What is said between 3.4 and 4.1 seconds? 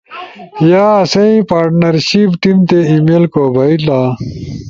بھئیلا۔